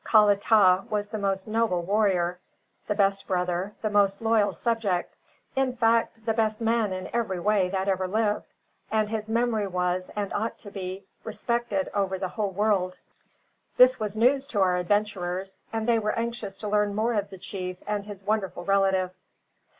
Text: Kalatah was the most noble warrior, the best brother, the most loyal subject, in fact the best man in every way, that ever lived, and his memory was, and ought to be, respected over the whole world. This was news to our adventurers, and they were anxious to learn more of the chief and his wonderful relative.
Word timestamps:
Kalatah 0.03 0.83
was 0.89 1.09
the 1.09 1.19
most 1.19 1.47
noble 1.47 1.83
warrior, 1.83 2.39
the 2.87 2.95
best 2.95 3.27
brother, 3.27 3.75
the 3.83 3.89
most 3.91 4.19
loyal 4.19 4.51
subject, 4.51 5.15
in 5.55 5.75
fact 5.77 6.25
the 6.25 6.33
best 6.33 6.59
man 6.59 6.91
in 6.91 7.07
every 7.13 7.39
way, 7.39 7.69
that 7.69 7.87
ever 7.87 8.07
lived, 8.07 8.51
and 8.89 9.11
his 9.11 9.29
memory 9.29 9.67
was, 9.67 10.09
and 10.15 10.33
ought 10.33 10.57
to 10.57 10.71
be, 10.71 11.05
respected 11.23 11.87
over 11.93 12.17
the 12.17 12.29
whole 12.29 12.49
world. 12.49 12.97
This 13.77 13.99
was 13.99 14.17
news 14.17 14.47
to 14.47 14.59
our 14.61 14.77
adventurers, 14.77 15.59
and 15.71 15.87
they 15.87 15.99
were 15.99 16.13
anxious 16.17 16.57
to 16.57 16.67
learn 16.67 16.95
more 16.95 17.13
of 17.13 17.29
the 17.29 17.37
chief 17.37 17.77
and 17.85 18.03
his 18.07 18.23
wonderful 18.23 18.63
relative. 18.65 19.11